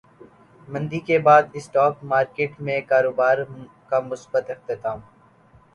مندی 0.67 0.99
کے 0.99 1.19
بعد 1.19 1.43
اسٹاک 1.53 2.03
مارکیٹ 2.03 2.59
میں 2.61 2.79
کاروبار 2.89 3.37
کا 3.89 3.99
مثبت 4.01 4.49
اختتام 4.51 4.99